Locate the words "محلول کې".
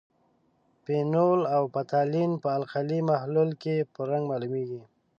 3.09-3.75